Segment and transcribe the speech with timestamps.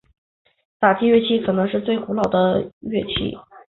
[0.79, 3.37] 打击乐器可能是最古老的乐器。